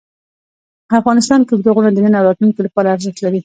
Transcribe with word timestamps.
افغانستان 0.99 1.39
کې 1.43 1.51
اوږده 1.53 1.71
غرونه 1.75 1.91
د 1.93 1.97
نن 2.05 2.13
او 2.19 2.25
راتلونکي 2.27 2.61
لپاره 2.67 2.87
ارزښت 2.95 3.17
لري. 3.21 3.39